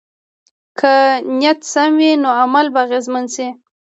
[0.79, 0.93] که
[1.37, 3.47] نیت سم وي، نو عمل به اغېزمن شي.